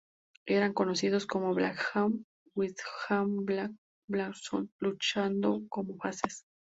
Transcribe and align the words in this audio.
Eran 0.47 0.73
conocidos 0.73 1.27
como 1.27 1.53
Blackjack 1.53 2.09
Windham 2.55 3.41
y 3.43 3.45
Blackjack 3.45 3.71
Bradshaw, 4.07 4.67
luchando 4.79 5.61
como 5.69 5.95
"faces". 5.99 6.43